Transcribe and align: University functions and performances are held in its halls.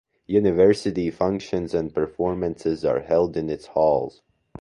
University 0.25 1.11
functions 1.11 1.75
and 1.75 1.93
performances 1.93 2.83
are 2.83 3.01
held 3.01 3.37
in 3.37 3.51
its 3.51 3.67
halls. 3.67 4.23